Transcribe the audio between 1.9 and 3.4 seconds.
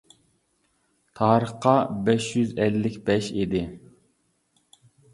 بەش يۈز ئەللىك بەش